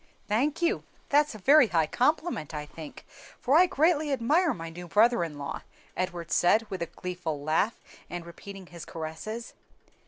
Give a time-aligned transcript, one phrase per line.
[0.27, 3.05] "Thank you; that's a very high compliment, I think;
[3.39, 5.61] for I greatly admire my new brother in law,"
[5.95, 9.53] Edward said, with a gleeful laugh, and repeating his caresses.